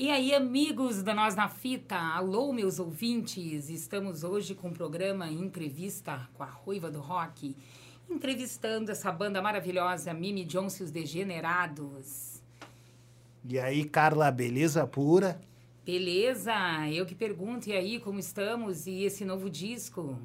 E 0.00 0.12
aí, 0.12 0.32
amigos 0.32 1.02
da 1.02 1.12
Nós 1.12 1.34
na 1.34 1.48
Fita, 1.48 1.96
alô, 1.96 2.52
meus 2.52 2.78
ouvintes! 2.78 3.68
Estamos 3.68 4.22
hoje 4.22 4.54
com 4.54 4.68
o 4.68 4.72
programa 4.72 5.26
Entrevista 5.28 6.28
com 6.34 6.44
a 6.44 6.46
Ruiva 6.46 6.88
do 6.88 7.00
Rock, 7.00 7.56
entrevistando 8.08 8.92
essa 8.92 9.10
banda 9.10 9.42
maravilhosa, 9.42 10.14
Mimi 10.14 10.44
Johnson 10.44 10.84
e 10.84 10.86
os 10.86 10.92
Degenerados. 10.92 12.40
E 13.44 13.58
aí, 13.58 13.84
Carla, 13.84 14.30
beleza 14.30 14.86
pura? 14.86 15.40
Beleza, 15.84 16.54
eu 16.92 17.04
que 17.04 17.16
pergunto, 17.16 17.68
e 17.68 17.72
aí, 17.72 17.98
como 17.98 18.20
estamos? 18.20 18.86
E 18.86 19.02
esse 19.02 19.24
novo 19.24 19.50
disco? 19.50 20.16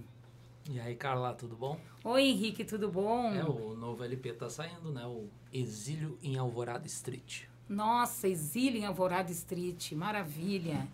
E 0.70 0.80
aí, 0.80 0.96
Carla, 0.96 1.34
tudo 1.34 1.56
bom? 1.56 1.80
Oi, 2.04 2.22
Henrique, 2.22 2.64
tudo 2.64 2.92
bom? 2.92 3.34
É, 3.34 3.44
o 3.44 3.74
novo 3.74 4.04
LP 4.04 4.34
tá 4.34 4.52
saindo, 4.52 4.92
né? 4.92 5.04
O 5.08 5.28
Exílio 5.52 6.16
em 6.22 6.38
Alvorada 6.38 6.86
Street. 6.86 7.46
Nossa, 7.68 8.28
Exílio 8.28 8.80
em 8.82 8.86
Alvorada 8.86 9.32
Street, 9.32 9.94
maravilha. 9.94 10.88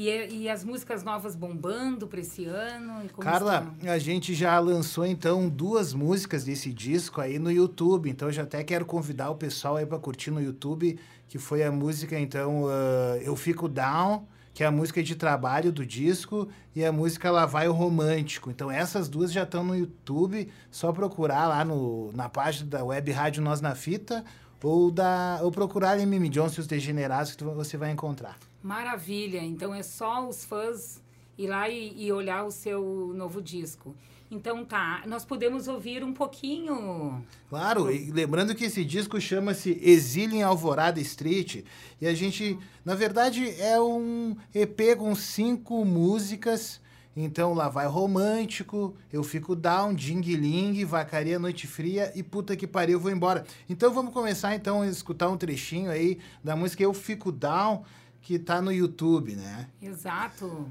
E, 0.00 0.08
e 0.42 0.48
as 0.48 0.62
músicas 0.62 1.02
novas 1.02 1.34
bombando 1.34 2.06
para 2.06 2.20
esse 2.20 2.44
ano? 2.44 3.08
Carla, 3.18 3.72
estão? 3.76 3.92
a 3.92 3.98
gente 3.98 4.32
já 4.32 4.56
lançou 4.60 5.04
então 5.04 5.48
duas 5.48 5.92
músicas 5.92 6.44
desse 6.44 6.72
disco 6.72 7.20
aí 7.20 7.36
no 7.36 7.50
YouTube, 7.50 8.08
então 8.08 8.28
eu 8.28 8.32
já 8.32 8.44
até 8.44 8.62
quero 8.62 8.86
convidar 8.86 9.28
o 9.30 9.34
pessoal 9.34 9.76
aí 9.76 9.84
para 9.84 9.98
curtir 9.98 10.30
no 10.30 10.40
YouTube, 10.40 10.96
que 11.28 11.36
foi 11.36 11.64
a 11.64 11.72
música 11.72 12.16
então 12.16 12.62
uh, 12.62 13.16
Eu 13.22 13.34
Fico 13.34 13.68
Down, 13.68 14.24
que 14.54 14.62
é 14.62 14.66
a 14.66 14.70
música 14.70 15.02
de 15.02 15.16
trabalho 15.16 15.72
do 15.72 15.84
disco, 15.84 16.48
e 16.76 16.84
a 16.84 16.92
música 16.92 17.30
Lá 17.30 17.44
Vai 17.44 17.66
o 17.68 17.72
Romântico. 17.72 18.50
Então 18.50 18.70
essas 18.70 19.08
duas 19.08 19.32
já 19.32 19.42
estão 19.42 19.64
no 19.64 19.76
YouTube, 19.76 20.48
só 20.70 20.92
procurar 20.92 21.48
lá 21.48 21.64
no, 21.64 22.12
na 22.12 22.28
página 22.28 22.70
da 22.70 22.84
Web 22.84 23.10
Rádio 23.10 23.42
Nós 23.42 23.60
na 23.60 23.74
Fita, 23.74 24.24
ou, 24.62 24.90
da, 24.90 25.40
ou 25.42 25.50
procurar 25.50 25.98
em 25.98 26.06
Mimi 26.06 26.28
Johnson 26.28 26.56
e 26.56 26.60
os 26.60 26.66
Degenerados 26.66 27.34
que 27.34 27.44
você 27.44 27.76
vai 27.76 27.90
encontrar. 27.90 28.38
Maravilha! 28.62 29.38
Então 29.38 29.74
é 29.74 29.82
só 29.82 30.28
os 30.28 30.44
fãs 30.44 31.00
ir 31.36 31.46
lá 31.46 31.68
e, 31.68 31.94
e, 31.96 32.12
olhar 32.12 32.44
o 32.44 32.50
seu 32.50 33.12
novo 33.14 33.40
disco. 33.40 33.94
Então 34.30 34.64
tá, 34.64 35.02
nós 35.06 35.24
podemos 35.24 35.68
ouvir 35.68 36.04
um 36.04 36.12
pouquinho. 36.12 37.24
Claro, 37.48 37.90
e 37.90 38.10
lembrando 38.10 38.54
que 38.54 38.64
esse 38.64 38.84
disco 38.84 39.18
chama-se 39.20 39.78
Exílio 39.82 40.36
em 40.36 40.42
Alvorada 40.42 41.00
Street. 41.00 41.64
E 42.00 42.06
a 42.06 42.12
gente, 42.12 42.58
na 42.84 42.94
verdade, 42.94 43.48
é 43.58 43.80
um 43.80 44.36
EP 44.54 44.96
com 44.98 45.14
cinco 45.14 45.82
músicas 45.84 46.78
então 47.24 47.52
lá 47.52 47.68
vai 47.68 47.86
romântico, 47.86 48.94
eu 49.12 49.24
fico 49.24 49.56
down, 49.56 49.94
ding 49.94 50.20
ling, 50.20 50.84
vacaria 50.84 51.38
noite 51.38 51.66
fria 51.66 52.12
e 52.14 52.22
puta 52.22 52.56
que 52.56 52.66
pariu, 52.66 53.00
vou 53.00 53.10
embora. 53.10 53.44
Então 53.68 53.92
vamos 53.92 54.12
começar 54.12 54.54
então 54.54 54.82
a 54.82 54.86
escutar 54.86 55.28
um 55.28 55.36
trechinho 55.36 55.90
aí 55.90 56.18
da 56.42 56.54
música 56.54 56.82
Eu 56.82 56.94
Fico 56.94 57.32
Down, 57.32 57.82
que 58.20 58.38
tá 58.38 58.62
no 58.62 58.72
YouTube, 58.72 59.34
né? 59.34 59.68
Exato. 59.82 60.68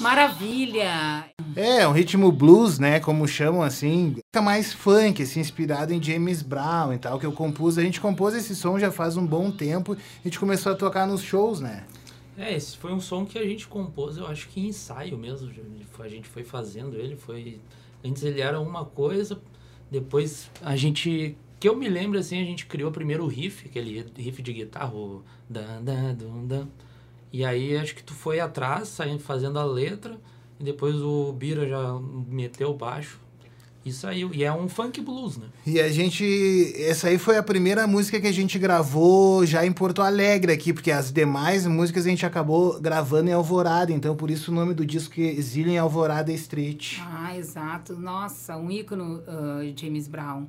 Maravilha! 0.00 1.26
É, 1.54 1.86
um 1.86 1.92
ritmo 1.92 2.32
blues, 2.32 2.78
né, 2.78 3.00
como 3.00 3.28
chamam 3.28 3.60
assim, 3.60 4.14
fica 4.14 4.40
mais 4.40 4.72
funk, 4.72 5.22
assim, 5.22 5.40
inspirado 5.40 5.92
em 5.92 6.02
James 6.02 6.40
Brown 6.40 6.94
e 6.94 6.98
tal, 6.98 7.18
que 7.18 7.26
eu 7.26 7.32
compus. 7.32 7.76
A 7.76 7.82
gente 7.82 8.00
compôs 8.00 8.34
esse 8.34 8.56
som 8.56 8.78
já 8.78 8.90
faz 8.90 9.18
um 9.18 9.26
bom 9.26 9.50
tempo, 9.50 9.92
a 9.92 10.22
gente 10.24 10.38
começou 10.38 10.72
a 10.72 10.74
tocar 10.74 11.06
nos 11.06 11.20
shows, 11.20 11.60
né? 11.60 11.84
É, 12.38 12.54
esse 12.56 12.78
foi 12.78 12.94
um 12.94 13.00
som 13.00 13.26
que 13.26 13.38
a 13.38 13.44
gente 13.44 13.68
compôs, 13.68 14.16
eu 14.16 14.26
acho 14.26 14.48
que 14.48 14.60
em 14.60 14.68
ensaio 14.68 15.18
mesmo, 15.18 15.50
a 15.98 16.08
gente 16.08 16.26
foi 16.26 16.44
fazendo 16.44 16.96
ele, 16.96 17.14
foi... 17.14 17.60
Antes 18.02 18.22
ele 18.22 18.40
era 18.40 18.58
uma 18.58 18.86
coisa, 18.86 19.38
depois 19.90 20.50
a 20.62 20.74
gente 20.76 21.36
que 21.58 21.68
eu 21.68 21.76
me 21.76 21.90
lembro 21.90 22.18
assim, 22.18 22.40
a 22.40 22.44
gente 22.44 22.64
criou 22.64 22.90
primeiro 22.90 23.22
o 23.22 23.26
riff, 23.26 23.68
aquele 23.68 24.02
riff 24.16 24.40
de 24.40 24.52
guitarra, 24.54 24.94
o 24.94 25.22
dan, 25.46 25.82
dan, 25.82 26.14
dum, 26.14 26.46
dan. 26.46 26.66
E 27.32 27.44
aí 27.44 27.76
acho 27.76 27.94
que 27.94 28.02
tu 28.02 28.14
foi 28.14 28.40
atrás, 28.40 28.88
saindo, 28.88 29.20
fazendo 29.20 29.58
a 29.58 29.64
letra, 29.64 30.18
e 30.58 30.64
depois 30.64 30.96
o 30.96 31.32
Bira 31.32 31.68
já 31.68 31.98
meteu 32.28 32.70
o 32.70 32.74
baixo 32.74 33.20
e 33.84 33.92
saiu. 33.92 34.30
E 34.34 34.44
é 34.44 34.52
um 34.52 34.68
funk 34.68 35.00
blues, 35.00 35.38
né? 35.38 35.46
E 35.64 35.80
a 35.80 35.88
gente. 35.88 36.74
Essa 36.76 37.08
aí 37.08 37.18
foi 37.18 37.36
a 37.36 37.42
primeira 37.42 37.86
música 37.86 38.20
que 38.20 38.26
a 38.26 38.32
gente 38.32 38.58
gravou 38.58 39.46
já 39.46 39.64
em 39.64 39.72
Porto 39.72 40.02
Alegre 40.02 40.52
aqui, 40.52 40.72
porque 40.72 40.90
as 40.90 41.12
demais 41.12 41.66
músicas 41.66 42.04
a 42.04 42.10
gente 42.10 42.26
acabou 42.26 42.80
gravando 42.80 43.30
em 43.30 43.32
Alvorada, 43.32 43.92
então 43.92 44.14
por 44.14 44.30
isso 44.30 44.50
o 44.50 44.54
nome 44.54 44.74
do 44.74 44.84
disco 44.84 45.14
é 45.18 45.24
Exílio 45.24 45.72
em 45.72 45.78
Alvorada 45.78 46.32
Street. 46.32 46.98
Ah, 47.00 47.36
exato. 47.36 47.94
Nossa, 47.94 48.56
um 48.56 48.70
ícone 48.70 49.02
uh, 49.02 49.22
James 49.74 50.08
Brown. 50.08 50.46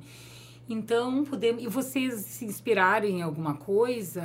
Então, 0.68 1.24
podemos. 1.24 1.62
E 1.62 1.66
vocês 1.66 2.20
se 2.20 2.44
inspiraram 2.44 3.06
em 3.06 3.20
alguma 3.20 3.54
coisa? 3.54 4.22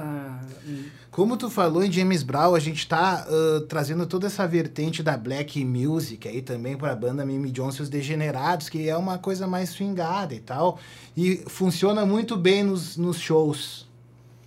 Como 1.12 1.36
tu 1.36 1.50
falou 1.50 1.84
em 1.84 1.92
James 1.92 2.24
Brown, 2.24 2.54
a 2.54 2.60
gente 2.60 2.78
está 2.78 3.26
uh, 3.28 3.62
trazendo 3.62 4.06
toda 4.06 4.28
essa 4.28 4.48
vertente 4.48 5.02
da 5.02 5.18
black 5.18 5.64
music 5.66 6.28
aí 6.28 6.42
também 6.42 6.78
para 6.78 6.92
a 6.92 6.96
banda 6.96 7.26
Mimi 7.26 7.52
Johnson 7.52 7.82
e 7.82 7.84
os 7.84 7.90
Degenerados, 7.90 8.70
que 8.70 8.88
é 8.88 8.96
uma 8.96 9.18
coisa 9.18 9.48
mais 9.48 9.70
swingada 9.70 10.34
e 10.34 10.40
tal. 10.40 10.80
E 11.16 11.44
funciona 11.48 12.06
muito 12.06 12.38
bem 12.38 12.64
nos, 12.64 12.98
nos 12.98 13.20
shows, 13.20 13.88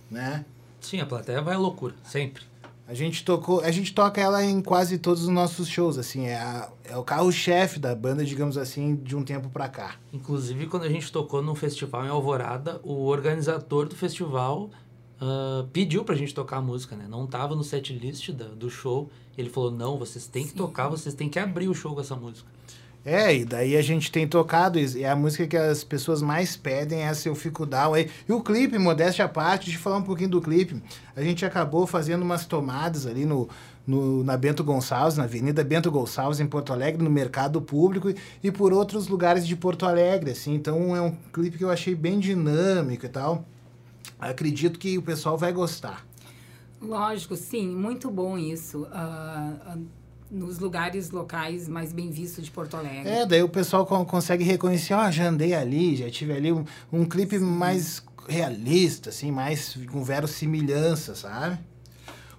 né? 0.09 0.45
Sim, 0.79 1.01
a 1.01 1.05
plateia 1.05 1.41
vai 1.41 1.55
à 1.55 1.57
loucura, 1.57 1.93
sempre. 2.03 2.50
A 2.91 2.93
gente 2.93 3.23
tocou, 3.23 3.61
a 3.61 3.71
gente 3.71 3.93
toca 3.93 4.19
ela 4.19 4.43
em 4.43 4.61
quase 4.61 4.97
todos 4.97 5.23
os 5.23 5.29
nossos 5.29 5.69
shows, 5.69 5.97
assim, 5.97 6.25
é, 6.25 6.35
a, 6.35 6.69
é 6.83 6.97
o 6.97 7.03
carro-chefe 7.05 7.79
da 7.79 7.95
banda, 7.95 8.25
digamos 8.25 8.57
assim, 8.57 8.97
de 8.97 9.15
um 9.15 9.23
tempo 9.23 9.49
para 9.49 9.69
cá. 9.69 9.95
Inclusive, 10.11 10.67
quando 10.67 10.83
a 10.83 10.89
gente 10.89 11.09
tocou 11.09 11.41
num 11.41 11.55
festival 11.55 12.05
em 12.05 12.09
Alvorada, 12.09 12.81
o 12.83 13.05
organizador 13.05 13.87
do 13.87 13.95
festival 13.95 14.69
uh, 15.21 15.65
pediu 15.71 16.03
pra 16.03 16.15
gente 16.15 16.33
tocar 16.33 16.57
a 16.57 16.61
música, 16.61 16.93
né? 16.97 17.05
Não 17.07 17.25
tava 17.25 17.55
no 17.55 17.63
set 17.63 17.93
list 17.93 18.29
da, 18.31 18.49
do 18.49 18.69
show. 18.69 19.09
Ele 19.37 19.49
falou: 19.49 19.71
"Não, 19.71 19.97
vocês 19.97 20.27
têm 20.27 20.43
que 20.43 20.49
Sim. 20.49 20.57
tocar, 20.57 20.89
vocês 20.89 21.15
têm 21.15 21.29
que 21.29 21.39
abrir 21.39 21.69
o 21.69 21.73
show 21.73 21.95
com 21.95 22.01
essa 22.01 22.17
música". 22.17 22.49
É, 23.03 23.35
e 23.35 23.45
daí 23.45 23.75
a 23.75 23.81
gente 23.81 24.11
tem 24.11 24.27
tocado, 24.27 24.77
é 24.79 25.09
a 25.09 25.15
música 25.15 25.47
que 25.47 25.57
as 25.57 25.83
pessoas 25.83 26.21
mais 26.21 26.55
pedem, 26.55 26.99
é 26.99 27.05
essa 27.05 27.27
Eu 27.27 27.33
Fico 27.33 27.65
Down 27.65 27.95
aí. 27.95 28.11
E 28.29 28.31
o 28.31 28.41
clipe, 28.41 28.77
modéstia 28.77 29.25
à 29.25 29.27
parte, 29.27 29.73
eu 29.73 29.79
falar 29.79 29.97
um 29.97 30.03
pouquinho 30.03 30.29
do 30.29 30.41
clipe. 30.41 30.81
A 31.15 31.21
gente 31.23 31.43
acabou 31.43 31.87
fazendo 31.87 32.21
umas 32.21 32.45
tomadas 32.45 33.07
ali 33.07 33.25
no, 33.25 33.49
no, 33.87 34.23
na 34.23 34.37
Bento 34.37 34.63
Gonçalves, 34.63 35.17
na 35.17 35.23
Avenida 35.23 35.63
Bento 35.63 35.89
Gonçalves, 35.89 36.39
em 36.39 36.45
Porto 36.45 36.71
Alegre, 36.71 37.03
no 37.03 37.09
mercado 37.09 37.59
público 37.59 38.07
e, 38.07 38.15
e 38.43 38.51
por 38.51 38.71
outros 38.71 39.07
lugares 39.07 39.47
de 39.47 39.55
Porto 39.55 39.87
Alegre, 39.87 40.31
assim. 40.31 40.53
Então 40.53 40.95
é 40.95 41.01
um 41.01 41.11
clipe 41.33 41.57
que 41.57 41.63
eu 41.63 41.71
achei 41.71 41.95
bem 41.95 42.19
dinâmico 42.19 43.03
e 43.07 43.09
tal. 43.09 43.43
Acredito 44.19 44.77
que 44.77 44.99
o 44.99 45.01
pessoal 45.01 45.35
vai 45.35 45.51
gostar. 45.51 46.05
Lógico, 46.79 47.35
sim, 47.35 47.67
muito 47.75 48.11
bom 48.11 48.37
isso. 48.37 48.83
Uh, 48.83 49.79
uh 49.79 50.00
nos 50.31 50.59
lugares 50.59 51.11
locais 51.11 51.67
mais 51.67 51.91
bem 51.91 52.09
vistos 52.09 52.45
de 52.45 52.51
Porto 52.51 52.77
Alegre. 52.77 53.09
É, 53.09 53.25
daí 53.25 53.43
o 53.43 53.49
pessoal 53.49 53.85
consegue 53.85 54.43
reconhecer, 54.43 54.93
ó, 54.93 55.07
oh, 55.07 55.11
já 55.11 55.27
andei 55.27 55.53
ali, 55.53 55.97
já 55.97 56.09
tive 56.09 56.31
ali 56.31 56.51
um, 56.51 56.63
um 56.91 57.03
clipe 57.03 57.37
Sim. 57.37 57.45
mais 57.45 58.01
realista, 58.27 59.09
assim, 59.09 59.31
mais 59.31 59.77
com 59.91 60.03
verossimilhança, 60.03 61.15
sabe? 61.15 61.59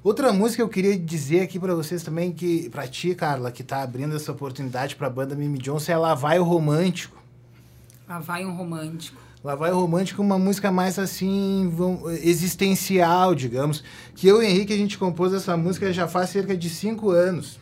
Outra 0.03 0.33
música 0.33 0.57
que 0.57 0.63
eu 0.63 0.69
queria 0.69 0.99
dizer 0.99 1.43
aqui 1.43 1.61
para 1.61 1.75
vocês 1.75 2.03
também, 2.03 2.33
que 2.33 2.69
para 2.71 2.89
ti, 2.89 3.15
Carla, 3.15 3.53
que 3.53 3.63
tá 3.63 3.83
abrindo 3.83 4.17
essa 4.17 4.33
oportunidade 4.33 4.97
para 4.97 5.07
a 5.07 5.11
banda 5.11 5.35
Mimi 5.35 5.59
Johnson, 5.59 5.93
é 5.93 5.97
Lá 5.97 6.15
Vai 6.15 6.41
o 6.41 6.45
Romântico. 6.45 7.23
Lá 8.09 8.19
Vai 8.19 8.45
um 8.45 8.57
Romântico. 8.57 9.21
Lá 9.45 9.55
Vai 9.55 9.71
o 9.71 9.79
Romântico, 9.79 10.21
uma 10.21 10.39
música 10.39 10.73
mais 10.73 10.99
assim, 10.99 11.73
existencial, 12.23 13.33
digamos. 13.35 13.85
Que 14.17 14.27
eu 14.27 14.43
e 14.43 14.47
o 14.47 14.49
Henrique, 14.49 14.73
a 14.73 14.77
gente 14.77 14.99
compôs 14.99 15.33
essa 15.33 15.57
música 15.57 15.93
já 15.93 16.09
faz 16.09 16.31
cerca 16.31 16.57
de 16.57 16.69
cinco 16.69 17.11
anos. 17.11 17.62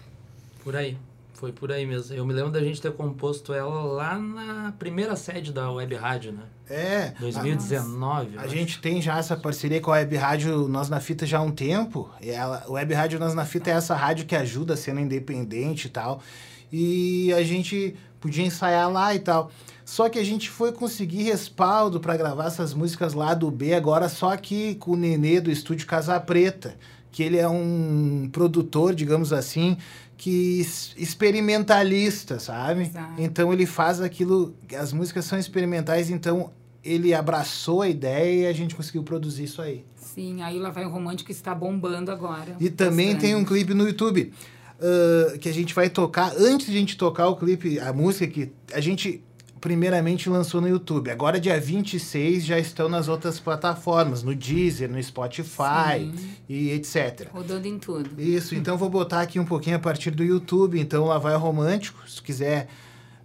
Por 0.70 0.76
aí. 0.76 0.96
Foi 1.32 1.50
por 1.50 1.72
aí 1.72 1.84
mesmo. 1.84 2.14
Eu 2.14 2.24
me 2.24 2.32
lembro 2.32 2.52
da 2.52 2.62
gente 2.62 2.80
ter 2.80 2.92
composto 2.92 3.52
ela 3.52 3.82
lá 3.82 4.16
na 4.16 4.72
primeira 4.78 5.16
sede 5.16 5.52
da 5.52 5.68
Web 5.68 5.96
Rádio, 5.96 6.30
né? 6.30 6.44
É. 6.68 7.12
2019. 7.18 8.38
A, 8.38 8.42
a 8.42 8.46
gente 8.46 8.80
tem 8.80 9.02
já 9.02 9.18
essa 9.18 9.36
parceria 9.36 9.80
com 9.80 9.90
a 9.90 9.94
Web 9.94 10.14
Rádio 10.14 10.68
Nós 10.68 10.88
na 10.88 11.00
Fita 11.00 11.26
já 11.26 11.38
há 11.38 11.42
um 11.42 11.50
tempo. 11.50 12.08
E 12.20 12.30
ela, 12.30 12.64
Web 12.68 12.94
Rádio 12.94 13.18
Nós 13.18 13.34
na 13.34 13.44
Fita 13.44 13.68
é 13.68 13.72
essa 13.72 13.96
rádio 13.96 14.26
que 14.26 14.36
ajuda 14.36 14.74
a 14.74 14.76
cena 14.76 15.00
independente 15.00 15.88
e 15.88 15.90
tal. 15.90 16.22
E 16.70 17.32
a 17.32 17.42
gente 17.42 17.96
podia 18.20 18.46
ensaiar 18.46 18.88
lá 18.88 19.12
e 19.12 19.18
tal. 19.18 19.50
Só 19.84 20.08
que 20.08 20.20
a 20.20 20.24
gente 20.24 20.48
foi 20.48 20.70
conseguir 20.70 21.24
respaldo 21.24 21.98
para 21.98 22.16
gravar 22.16 22.46
essas 22.46 22.72
músicas 22.72 23.12
lá 23.12 23.34
do 23.34 23.50
B 23.50 23.74
agora 23.74 24.08
só 24.08 24.32
aqui 24.32 24.76
com 24.76 24.92
o 24.92 24.96
Nenê 24.96 25.40
do 25.40 25.50
estúdio 25.50 25.88
Casa 25.88 26.20
Preta, 26.20 26.76
que 27.10 27.22
ele 27.22 27.38
é 27.38 27.48
um 27.48 28.28
produtor, 28.32 28.94
digamos 28.94 29.32
assim, 29.32 29.76
que 30.16 30.60
experimentalista, 30.96 32.38
sabe? 32.38 32.82
Exato. 32.82 33.14
Então 33.18 33.52
ele 33.52 33.66
faz 33.66 34.00
aquilo, 34.00 34.54
as 34.78 34.92
músicas 34.92 35.24
são 35.24 35.38
experimentais, 35.38 36.10
então 36.10 36.50
ele 36.84 37.12
abraçou 37.14 37.82
a 37.82 37.88
ideia 37.88 38.42
e 38.42 38.46
a 38.46 38.52
gente 38.52 38.74
conseguiu 38.74 39.02
produzir 39.02 39.44
isso 39.44 39.60
aí. 39.60 39.84
Sim, 39.96 40.42
aí 40.42 40.58
lá 40.58 40.70
vai 40.70 40.84
o 40.84 40.90
romântico 40.90 41.30
está 41.30 41.54
bombando 41.54 42.10
agora. 42.10 42.56
E 42.58 42.70
também 42.70 43.16
tem 43.16 43.34
um 43.34 43.44
clipe 43.44 43.74
no 43.74 43.86
YouTube 43.86 44.32
uh, 44.80 45.38
que 45.38 45.48
a 45.48 45.52
gente 45.52 45.74
vai 45.74 45.88
tocar 45.88 46.32
antes 46.36 46.66
de 46.66 46.76
a 46.76 46.80
gente 46.80 46.96
tocar 46.96 47.28
o 47.28 47.36
clipe, 47.36 47.78
a 47.78 47.92
música 47.92 48.26
que 48.26 48.52
a 48.72 48.80
gente 48.80 49.22
primeiramente 49.60 50.28
lançou 50.28 50.60
no 50.60 50.68
YouTube. 50.68 51.10
Agora, 51.10 51.38
dia 51.38 51.60
26, 51.60 52.44
já 52.44 52.58
estão 52.58 52.88
nas 52.88 53.08
outras 53.08 53.38
plataformas, 53.38 54.22
no 54.22 54.34
Deezer, 54.34 54.90
no 54.90 55.02
Spotify 55.02 56.10
Sim. 56.16 56.30
e 56.48 56.70
etc. 56.70 57.28
Rodando 57.30 57.68
em 57.68 57.78
tudo. 57.78 58.20
Isso, 58.20 58.54
então 58.54 58.78
vou 58.78 58.88
botar 58.88 59.20
aqui 59.20 59.38
um 59.38 59.44
pouquinho 59.44 59.76
a 59.76 59.80
partir 59.80 60.10
do 60.10 60.24
YouTube. 60.24 60.80
Então, 60.80 61.04
lá 61.04 61.18
vai 61.18 61.34
o 61.34 61.38
Romântico. 61.38 62.08
Se 62.08 62.22
quiser 62.22 62.68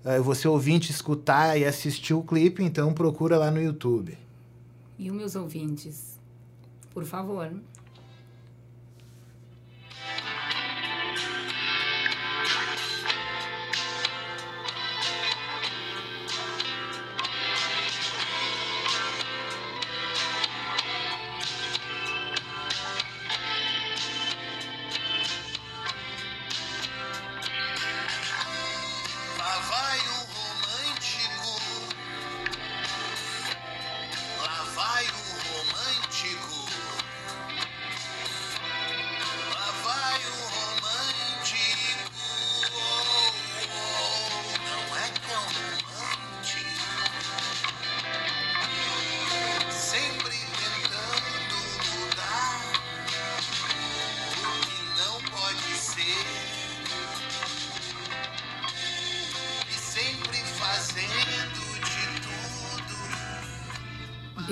uh, 0.04 0.22
você 0.22 0.48
ouvinte 0.48 0.92
escutar 0.92 1.58
e 1.58 1.64
assistir 1.64 2.14
o 2.14 2.22
clipe, 2.22 2.62
então 2.62 2.94
procura 2.94 3.38
lá 3.38 3.50
no 3.50 3.62
YouTube. 3.62 4.18
E 5.00 5.10
os 5.10 5.16
meus 5.16 5.36
ouvintes, 5.36 6.20
por 6.94 7.06
favor, 7.06 7.52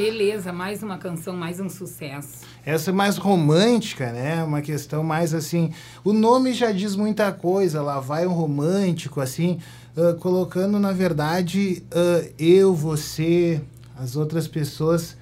Beleza, 0.04 0.52
mais 0.52 0.84
uma 0.84 0.98
canção, 0.98 1.34
mais 1.34 1.62
um 1.62 1.70
sucesso. 1.70 2.40
Essa 2.66 2.90
é 2.90 2.94
mais 2.94 3.16
romântica, 3.16 4.12
né? 4.12 4.44
Uma 4.44 4.62
questão 4.62 5.02
mais 5.02 5.34
assim. 5.34 5.72
O 6.04 6.12
nome 6.12 6.52
já 6.52 6.74
diz 6.74 6.94
muita 6.94 7.32
coisa, 7.32 7.82
lá 7.82 8.02
vai 8.02 8.28
um 8.28 8.34
romântico, 8.34 9.22
assim, 9.22 9.60
uh, 9.96 10.14
colocando, 10.16 10.78
na 10.78 10.92
verdade, 10.92 11.84
uh, 11.90 12.30
eu, 12.38 12.76
você, 12.76 13.62
as 13.98 14.18
outras 14.18 14.46
pessoas, 14.46 15.16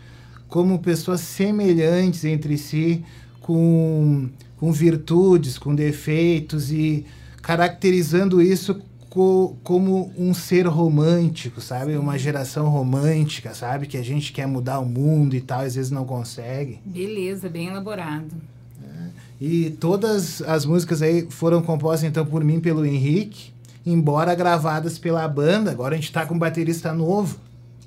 como 0.47 0.79
pessoas 0.79 1.21
semelhantes 1.21 2.25
entre 2.25 2.57
si, 2.57 3.05
com, 3.39 4.31
com 4.57 4.71
virtudes, 4.71 5.59
com 5.59 5.75
defeitos 5.75 6.71
e 6.71 7.05
caracterizando 7.39 8.41
isso 8.41 8.81
co 9.11 9.57
como 9.61 10.09
um 10.17 10.33
ser 10.33 10.65
romântico, 10.65 11.59
sabe? 11.59 11.97
Uma 11.97 12.17
geração 12.17 12.69
romântica, 12.69 13.53
sabe? 13.53 13.85
Que 13.85 13.97
a 13.97 14.01
gente 14.01 14.31
quer 14.31 14.47
mudar 14.47 14.79
o 14.79 14.85
mundo 14.85 15.35
e 15.35 15.41
tal, 15.41 15.59
às 15.59 15.75
vezes 15.75 15.91
não 15.91 16.05
consegue. 16.05 16.79
Beleza, 16.85 17.49
bem 17.49 17.67
elaborado. 17.67 18.31
É. 18.81 19.09
E 19.41 19.69
todas 19.71 20.41
as 20.43 20.65
músicas 20.65 21.01
aí 21.01 21.27
foram 21.29 21.61
compostas 21.61 22.05
então 22.09 22.25
por 22.25 22.41
mim, 22.41 22.61
pelo 22.61 22.85
Henrique, 22.85 23.51
embora 23.85 24.33
gravadas 24.33 24.97
pela 24.97 25.27
banda. 25.27 25.71
Agora 25.71 25.93
a 25.93 25.97
gente 25.97 26.07
está 26.07 26.25
com 26.25 26.35
um 26.35 26.39
baterista 26.39 26.93
novo. 26.93 27.37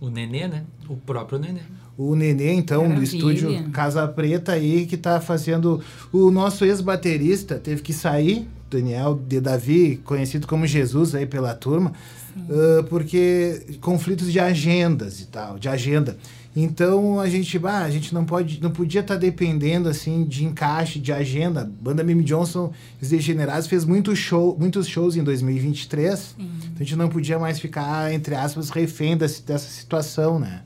O 0.03 0.11
Nenê, 0.11 0.47
né? 0.47 0.63
O 0.87 0.95
próprio 0.95 1.39
Nenê. 1.39 1.61
O 1.97 2.15
Nenê, 2.15 2.53
então, 2.53 2.83
Maravilha. 2.83 3.01
do 3.01 3.17
estúdio 3.17 3.71
Casa 3.71 4.07
Preta 4.07 4.53
aí, 4.53 4.85
que 4.85 4.97
está 4.97 5.19
fazendo. 5.23 5.83
O 6.13 6.31
nosso 6.31 6.67
ex-baterista 6.67 7.55
teve 7.55 7.81
que 7.81 7.95
sair 7.95 8.47
Daniel 8.77 9.15
de 9.15 9.41
Davi, 9.41 10.01
conhecido 10.05 10.47
como 10.47 10.67
Jesus 10.67 11.15
aí 11.15 11.27
pela 11.27 11.55
turma, 11.55 11.93
uh, 12.37 12.85
porque 12.85 13.79
conflitos 13.81 14.33
de 14.33 14.41
agendas 14.41 15.21
e 15.21 15.27
tal, 15.27 15.59
de 15.59 15.69
agenda. 15.69 16.17
Então 16.57 17.19
a 17.19 17.29
gente, 17.29 17.59
bah, 17.59 17.81
a 17.81 17.91
gente 17.91 18.15
não 18.15 18.25
pode, 18.25 18.63
não 18.63 18.71
podia 18.71 19.01
estar 19.01 19.15
tá 19.15 19.21
dependendo 19.21 19.89
assim 19.89 20.25
de 20.25 20.45
encaixe 20.45 21.01
de 21.01 21.13
agenda. 21.13 21.69
Banda 21.81 22.05
Mimi 22.05 22.23
Johnson, 22.23 22.73
os 23.03 23.09
Degenerados 23.09 23.67
fez 23.67 23.85
muito 23.85 24.15
show, 24.15 24.57
muitos 24.59 24.87
shows 24.87 25.17
em 25.17 25.25
2023. 25.25 26.19
Sim. 26.19 26.35
Então 26.39 26.77
a 26.77 26.79
gente 26.79 26.97
não 26.97 27.09
podia 27.09 27.39
mais 27.39 27.59
ficar 27.59 28.13
entre 28.13 28.35
aspas 28.37 28.71
refém 28.71 29.17
dessa, 29.17 29.43
dessa 29.43 29.69
situação, 29.69 30.39
né? 30.39 30.63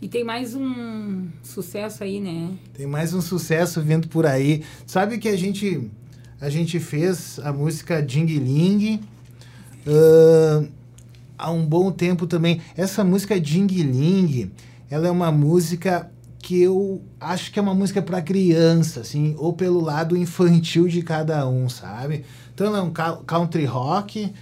E 0.00 0.08
tem 0.08 0.24
mais 0.24 0.54
um 0.56 1.28
sucesso 1.44 2.02
aí, 2.02 2.18
né? 2.18 2.54
Tem 2.74 2.86
mais 2.86 3.14
um 3.14 3.20
sucesso 3.20 3.80
vindo 3.80 4.08
por 4.08 4.26
aí. 4.26 4.64
Sabe 4.84 5.16
que 5.16 5.28
a 5.28 5.36
gente 5.36 5.88
a 6.42 6.50
gente 6.50 6.80
fez 6.80 7.38
a 7.44 7.52
música 7.52 8.02
Ding 8.02 8.26
Ling. 8.26 9.00
Uh, 9.86 10.68
há 11.38 11.52
um 11.52 11.64
bom 11.64 11.92
tempo 11.92 12.26
também. 12.26 12.60
Essa 12.76 13.04
música 13.04 13.40
Ding 13.40 13.68
Ling, 13.68 14.50
ela 14.90 15.06
é 15.06 15.10
uma 15.10 15.30
música 15.30 16.10
que 16.40 16.60
eu 16.60 17.00
acho 17.20 17.52
que 17.52 17.60
é 17.60 17.62
uma 17.62 17.76
música 17.76 18.02
para 18.02 18.20
criança, 18.20 19.02
assim, 19.02 19.36
ou 19.38 19.52
pelo 19.52 19.80
lado 19.80 20.16
infantil 20.16 20.88
de 20.88 21.00
cada 21.02 21.48
um, 21.48 21.68
sabe? 21.68 22.24
Então 22.52 22.74
é 22.74 22.82
um 22.82 22.90
country 22.90 23.64
rock 23.64 24.32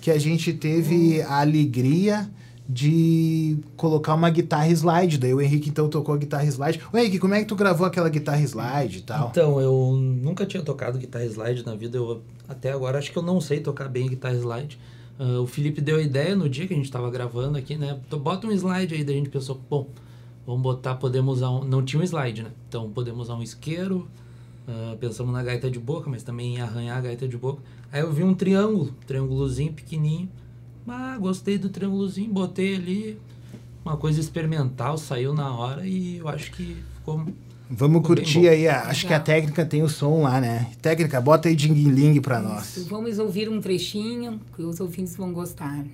que 0.00 0.10
a 0.10 0.18
gente 0.18 0.54
teve 0.54 1.20
a 1.20 1.40
alegria 1.40 2.26
de 2.72 3.58
colocar 3.76 4.14
uma 4.14 4.30
guitarra 4.30 4.68
slide. 4.68 5.18
Daí 5.18 5.34
o 5.34 5.40
Henrique 5.40 5.68
então 5.68 5.88
tocou 5.88 6.14
a 6.14 6.18
guitarra 6.18 6.44
slide. 6.44 6.80
Ô 6.92 6.96
Henrique, 6.96 7.18
como 7.18 7.34
é 7.34 7.40
que 7.40 7.46
tu 7.46 7.56
gravou 7.56 7.84
aquela 7.84 8.08
guitarra 8.08 8.40
slide 8.42 8.98
e 8.98 9.02
tal? 9.02 9.30
Então, 9.30 9.60
eu 9.60 9.96
nunca 9.96 10.46
tinha 10.46 10.62
tocado 10.62 10.96
guitarra 10.96 11.24
slide 11.24 11.66
na 11.66 11.74
vida. 11.74 11.98
Eu 11.98 12.22
até 12.48 12.70
agora 12.70 12.98
acho 12.98 13.10
que 13.10 13.18
eu 13.18 13.24
não 13.24 13.40
sei 13.40 13.58
tocar 13.58 13.88
bem 13.88 14.06
guitarra 14.06 14.36
slide. 14.36 14.78
Uh, 15.18 15.42
o 15.42 15.46
Felipe 15.48 15.80
deu 15.80 15.96
a 15.96 16.00
ideia 16.00 16.36
no 16.36 16.48
dia 16.48 16.66
que 16.68 16.72
a 16.72 16.76
gente 16.76 16.86
estava 16.86 17.10
gravando 17.10 17.58
aqui, 17.58 17.76
né? 17.76 17.98
Então, 18.06 18.20
bota 18.20 18.46
um 18.46 18.52
slide 18.52 18.94
aí, 18.94 19.02
daí 19.02 19.16
a 19.16 19.18
gente 19.18 19.30
pensou, 19.30 19.60
bom, 19.68 19.88
vamos 20.46 20.62
botar, 20.62 20.94
podemos 20.94 21.38
usar 21.38 21.50
um... 21.50 21.64
Não 21.64 21.84
tinha 21.84 22.00
um 22.00 22.04
slide, 22.04 22.44
né? 22.44 22.50
Então 22.68 22.88
podemos 22.90 23.22
usar 23.22 23.34
um 23.34 23.42
isqueiro. 23.42 24.06
Uh, 24.68 24.96
pensamos 24.98 25.32
na 25.32 25.42
gaita 25.42 25.68
de 25.68 25.80
boca, 25.80 26.08
mas 26.08 26.22
também 26.22 26.54
em 26.54 26.60
arranhar 26.60 26.98
a 26.98 27.00
gaita 27.00 27.26
de 27.26 27.36
boca. 27.36 27.60
Aí 27.90 28.00
eu 28.00 28.12
vi 28.12 28.22
um 28.22 28.32
triângulo, 28.32 28.90
um 28.90 29.06
triângulozinho 29.06 29.72
pequenininho 29.72 30.28
ah, 30.88 31.16
gostei 31.18 31.58
do 31.58 31.68
triângulozinho, 31.68 32.32
botei 32.32 32.74
ali. 32.74 33.18
Uma 33.84 33.96
coisa 33.96 34.20
experimental, 34.20 34.98
saiu 34.98 35.32
na 35.32 35.54
hora 35.54 35.86
e 35.86 36.18
eu 36.18 36.28
acho 36.28 36.50
que 36.52 36.76
ficou. 36.96 37.24
Vamos 37.70 37.98
ficou 37.98 38.16
curtir 38.16 38.48
aí, 38.48 38.68
acho 38.68 39.06
que 39.06 39.14
a 39.14 39.20
técnica 39.20 39.64
tem 39.64 39.82
o 39.82 39.88
som 39.88 40.22
lá, 40.22 40.40
né? 40.40 40.70
Técnica, 40.82 41.20
bota 41.20 41.48
aí 41.48 41.56
Ding 41.56 41.72
Ling 41.72 42.20
pra 42.20 42.40
nós. 42.40 42.86
Vamos 42.88 43.18
ouvir 43.18 43.48
um 43.48 43.60
trechinho 43.60 44.40
que 44.54 44.62
os 44.62 44.80
ouvintes 44.80 45.16
vão 45.16 45.32
gostar. 45.32 45.84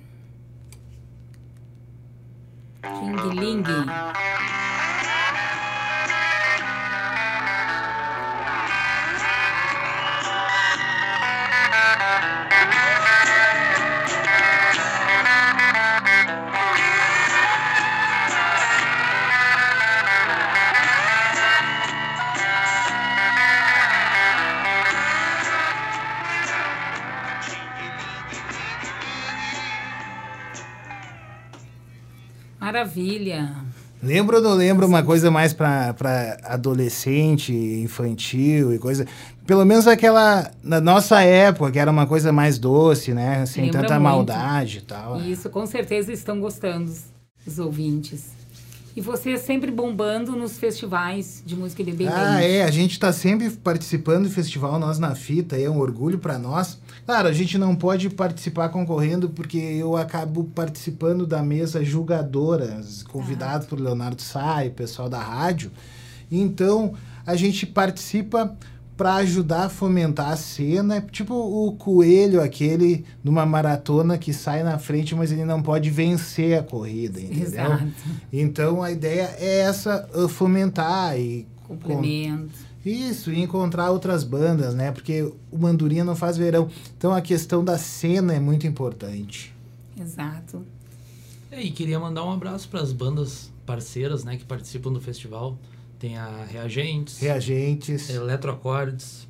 Ding 2.81 3.39
Ling. 3.39 3.63
Maravilha. 32.97 33.55
Lembro 34.01 34.37
ou 34.37 34.43
não 34.43 34.53
lembro 34.53 34.85
uma 34.85 35.03
coisa 35.03 35.31
mais 35.31 35.53
para 35.53 36.37
adolescente, 36.43 37.53
infantil 37.53 38.73
e 38.73 38.79
coisa? 38.79 39.05
Pelo 39.45 39.65
menos 39.65 39.87
aquela, 39.87 40.51
na 40.63 40.79
nossa 40.79 41.21
época, 41.21 41.71
que 41.71 41.79
era 41.79 41.89
uma 41.89 42.05
coisa 42.05 42.31
mais 42.31 42.59
doce, 42.59 43.13
né? 43.13 43.45
Sem 43.45 43.65
Lembra 43.65 43.81
tanta 43.81 43.93
muito. 43.95 44.03
maldade 44.03 44.79
e 44.79 44.81
tal. 44.81 45.21
Isso, 45.21 45.49
com 45.49 45.65
certeza 45.65 46.11
estão 46.11 46.39
gostando 46.39 46.91
os 47.45 47.59
ouvintes. 47.59 48.37
E 48.95 49.01
você 49.01 49.37
sempre 49.37 49.71
bombando 49.71 50.31
nos 50.35 50.57
festivais 50.57 51.43
de 51.45 51.55
música 51.55 51.83
independente. 51.83 52.15
Ah, 52.15 52.43
é, 52.43 52.63
a 52.63 52.71
gente 52.71 52.91
está 52.91 53.13
sempre 53.13 53.49
participando 53.51 54.23
do 54.23 54.31
festival 54.31 54.79
Nós 54.79 54.97
na 54.97 55.13
Fita, 55.13 55.55
é 55.55 55.69
um 55.69 55.79
orgulho 55.79 56.17
para 56.17 56.39
nós. 56.39 56.79
Claro, 57.07 57.29
a 57.29 57.31
gente 57.31 57.57
não 57.57 57.73
pode 57.73 58.09
participar 58.09 58.67
concorrendo 58.67 59.29
porque 59.29 59.57
eu 59.57 59.95
acabo 59.95 60.43
participando 60.43 61.25
da 61.25 61.41
mesa 61.41 61.81
julgadora, 61.81 62.81
convidado 63.07 63.65
por 63.65 63.79
Leonardo 63.79 64.21
Sai, 64.21 64.69
pessoal 64.69 65.07
da 65.07 65.17
rádio. 65.17 65.71
Então, 66.29 66.93
a 67.25 67.33
gente 67.37 67.65
participa 67.65 68.53
para 68.97 69.15
ajudar 69.15 69.67
a 69.67 69.69
fomentar 69.69 70.31
a 70.31 70.35
cena, 70.35 70.99
tipo 70.99 71.33
o 71.33 71.71
coelho 71.77 72.41
aquele 72.41 73.05
numa 73.23 73.45
maratona 73.45 74.17
que 74.17 74.33
sai 74.33 74.61
na 74.61 74.77
frente, 74.77 75.15
mas 75.15 75.31
ele 75.31 75.45
não 75.45 75.61
pode 75.61 75.89
vencer 75.89 76.59
a 76.59 76.63
corrida, 76.63 77.21
entendeu? 77.21 77.43
Exato. 77.43 77.87
Então 78.33 78.83
a 78.83 78.91
ideia 78.91 79.33
é 79.39 79.59
essa, 79.59 80.09
uh, 80.13 80.27
fomentar 80.27 81.17
e 81.17 81.47
Complemento. 81.67 82.57
Isso, 82.87 83.31
e 83.31 83.41
encontrar 83.41 83.91
outras 83.91 84.23
bandas, 84.23 84.73
né? 84.73 84.91
Porque 84.91 85.21
o 85.51 85.57
Mandurinha 85.57 86.03
não 86.03 86.15
faz 86.15 86.37
verão. 86.37 86.69
Então 86.97 87.13
a 87.13 87.21
questão 87.21 87.63
da 87.63 87.77
cena 87.77 88.33
é 88.33 88.39
muito 88.39 88.65
importante. 88.65 89.53
Exato. 89.99 90.63
É, 91.51 91.61
e 91.61 91.71
queria 91.71 91.99
mandar 91.99 92.23
um 92.25 92.31
abraço 92.31 92.67
para 92.67 92.81
as 92.81 92.91
bandas 92.91 93.49
parceiras, 93.65 94.23
né, 94.23 94.37
que 94.37 94.45
participam 94.45 94.91
do 94.91 95.01
festival. 95.01 95.57
Tem 95.99 96.17
a 96.17 96.45
Reagentes, 96.45 97.17
Reagentes, 97.19 98.09
Eletroacordes, 98.09 99.27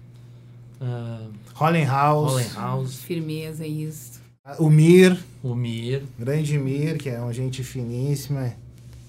uh, 0.82 1.32
Rolling 1.54 1.86
House, 1.86 2.32
Rolling 2.34 2.54
House, 2.56 2.96
Firmeza, 2.96 3.66
isso. 3.66 4.20
o 4.60 4.70
Mir, 4.70 5.18
o 5.42 5.56
Mir. 5.56 6.04
grande 6.20 6.58
Mir, 6.58 6.98
que 6.98 7.10
é 7.10 7.20
uma 7.20 7.32
gente 7.34 7.64
finíssima. 7.64 8.54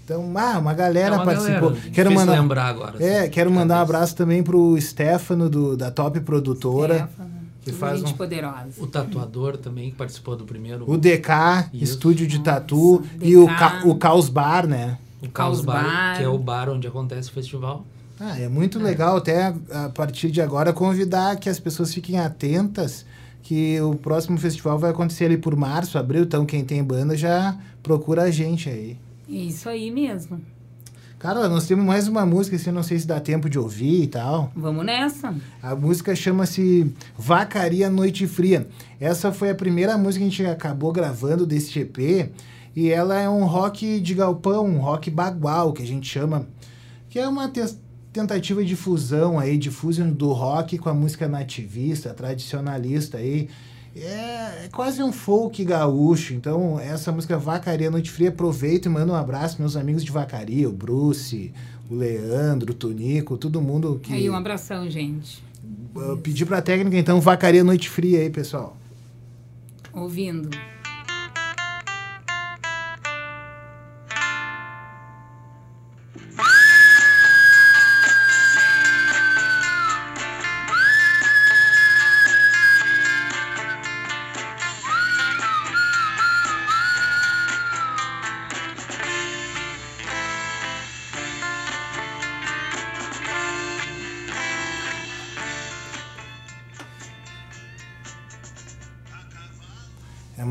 Então, 0.09 0.33
ah, 0.39 0.59
uma 0.59 0.73
galera 0.73 1.17
É 1.17 1.19
uma 1.19 1.25
participou. 1.27 1.69
galera, 1.71 1.91
quero 1.93 2.11
mandar, 2.15 2.33
lembrar 2.41 2.65
agora. 2.65 3.05
é, 3.05 3.21
assim, 3.21 3.31
quero 3.31 3.51
mandar 3.51 3.79
um 3.79 3.83
abraço 3.83 4.17
também 4.17 4.43
pro 4.43 4.81
Stefano 4.81 5.51
do, 5.51 5.77
da 5.77 5.91
Top 5.91 6.19
Produtora, 6.21 6.95
Stefano, 7.13 7.31
que 7.61 7.73
faz 7.73 7.99
gente 8.01 8.15
um- 8.15 8.17
poderosa. 8.17 8.69
O 8.79 8.87
tatuador 8.87 9.59
também, 9.59 9.91
que 9.91 9.97
participou 9.97 10.35
do 10.35 10.47
primeiro. 10.47 10.91
o 10.91 10.97
DK, 10.97 11.69
Isso. 11.75 11.85
Estúdio 11.93 12.27
de 12.27 12.39
Nossa, 12.39 12.53
Tatu, 12.53 13.03
e 13.21 13.37
o, 13.37 13.45
DK. 13.47 13.55
Ca, 13.59 13.83
o 13.85 13.95
Caos 13.97 14.31
Bar, 14.31 14.67
né? 14.67 14.97
O 15.23 15.29
Caos 15.29 15.57
Caos 15.59 15.61
Bar, 15.67 15.85
Bar. 15.85 16.17
que 16.17 16.23
é 16.23 16.29
o 16.29 16.39
bar 16.39 16.71
onde 16.71 16.87
acontece 16.89 17.29
o 17.29 17.33
festival. 17.33 17.85
Ah, 18.19 18.41
é 18.41 18.49
muito 18.49 18.79
legal 18.79 19.19
até 19.19 19.53
a, 19.71 19.85
a 19.85 19.89
partir 19.91 20.31
de 20.31 20.41
agora 20.41 20.73
convidar 20.73 21.37
que 21.37 21.51
as 21.51 21.61
pessoas 21.61 21.93
fiquem 21.93 22.19
atentas 22.19 23.05
que 23.43 23.79
o 23.83 23.95
próximo 23.95 24.39
festival 24.39 24.79
vai 24.79 24.91
acontecer 24.91 25.27
ali 25.27 25.37
por 25.37 25.55
março, 25.55 25.99
abril, 25.99 26.23
então 26.23 26.47
quem 26.47 26.65
tem 26.65 26.83
banda 26.83 27.15
já 27.15 27.57
procura 27.83 28.23
a 28.23 28.31
gente 28.31 28.71
aí. 28.71 28.97
Isso 29.29 29.69
aí 29.69 29.91
mesmo. 29.91 30.41
Cara, 31.19 31.49
nós 31.49 31.67
temos 31.67 31.85
mais 31.85 32.07
uma 32.07 32.25
música, 32.25 32.55
assim, 32.55 32.71
não 32.71 32.83
sei 32.83 32.97
se 32.97 33.07
dá 33.07 33.19
tempo 33.19 33.51
de 33.51 33.59
ouvir 33.59 34.05
e 34.05 34.07
tal. 34.07 34.53
Vamos 34.55 34.87
nessa. 34.87 35.35
A 35.61 35.75
música 35.75 36.15
chama-se 36.15 36.95
Vacaria 37.19 37.91
Noite 37.91 38.25
Fria. 38.29 38.69
Essa 39.01 39.33
foi 39.33 39.51
a 39.51 39.55
primeira 39.55 39.99
música 39.99 40.25
que 40.25 40.29
a 40.29 40.31
gente 40.31 40.47
acabou 40.47 40.93
gravando 40.93 41.45
desse 41.45 41.81
EP. 41.81 42.31
E 42.75 42.89
ela 42.89 43.19
é 43.19 43.29
um 43.29 43.45
rock 43.45 44.01
de 44.01 44.15
galpão, 44.15 44.65
um 44.65 44.79
rock 44.79 45.11
bagual, 45.11 45.73
que 45.73 45.83
a 45.83 45.87
gente 45.87 46.09
chama. 46.09 46.47
Que 47.11 47.19
é 47.19 47.27
uma 47.27 47.53
tentativa 48.13 48.65
de 48.65 48.77
fusão 48.77 49.41
aí, 49.41 49.59
de 49.59 49.73
fusion 49.73 50.11
do 50.11 50.33
rock 50.33 50.79
com 50.79 50.89
a 50.89 50.95
música 50.95 51.27
nativista, 51.27 52.15
tradicionalista 52.15 53.19
aí. 53.19 53.49
É, 53.97 54.65
é 54.65 54.69
quase 54.73 55.03
um 55.03 55.13
folk 55.13 55.65
gaúcho. 55.65 56.35
Então, 56.35 56.79
essa 56.79 57.11
música 57.11 57.37
Vacaria 57.37 57.91
Noite 57.91 58.11
Fria, 58.11 58.29
aproveito 58.29 58.87
e 58.87 58.89
mando 58.89 59.13
um 59.13 59.17
abraço 59.17 59.61
meus 59.61 59.77
amigos 59.77 60.05
de 60.05 60.11
Vacaria, 60.11 60.69
o 60.69 60.73
Bruce, 60.73 61.53
o 61.91 61.95
Leandro, 61.95 62.73
o 62.73 62.75
Tonico, 62.75 63.37
todo 63.37 63.61
mundo 63.61 63.99
que... 64.03 64.13
Aí 64.13 64.29
um 64.29 64.37
abração, 64.37 64.89
gente. 64.89 65.43
Uh, 65.95 66.17
pedir 66.17 66.47
pra 66.47 66.63
técnica, 66.63 66.97
então, 66.97 67.21
vacaria 67.21 67.65
noite 67.65 67.89
fria 67.89 68.21
aí, 68.21 68.31
pessoal. 68.31 68.77
Ouvindo. 69.93 70.51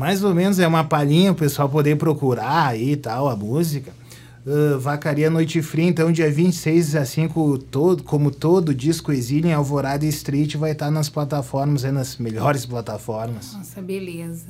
Mais 0.08 0.24
ou 0.24 0.34
menos, 0.34 0.58
é 0.58 0.66
uma 0.66 0.82
palhinha 0.82 1.32
o 1.32 1.34
pessoal 1.34 1.68
poder 1.68 1.94
procurar 1.96 2.68
aí 2.68 2.92
e 2.92 2.96
tal, 2.96 3.28
a 3.28 3.36
música. 3.36 3.92
Uh, 4.46 4.78
vacaria 4.78 5.28
Noite 5.28 5.60
Fria, 5.60 5.86
então, 5.86 6.10
dia 6.10 6.32
26 6.32 6.96
a 6.96 7.04
5, 7.04 7.58
todo, 7.70 8.02
como 8.02 8.30
todo 8.30 8.74
disco 8.74 9.12
Exílio 9.12 9.50
em 9.50 9.52
Alvorada 9.52 10.06
Street 10.06 10.56
vai 10.56 10.70
estar 10.70 10.90
nas 10.90 11.10
plataformas, 11.10 11.84
aí, 11.84 11.92
nas 11.92 12.16
melhores 12.16 12.64
plataformas. 12.64 13.52
Nossa, 13.52 13.82
beleza. 13.82 14.46